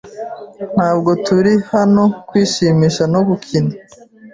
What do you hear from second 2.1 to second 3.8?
kwishimisha no gukina.